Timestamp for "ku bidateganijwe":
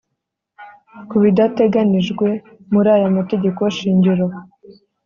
1.09-2.27